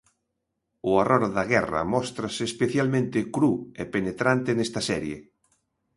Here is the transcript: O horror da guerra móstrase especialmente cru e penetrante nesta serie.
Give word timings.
O 0.87 0.89
horror 0.99 1.23
da 1.35 1.43
guerra 1.53 1.81
móstrase 1.93 2.41
especialmente 2.51 3.19
cru 3.35 3.53
e 3.81 3.83
penetrante 3.95 4.51
nesta 4.53 4.81
serie. 4.89 5.17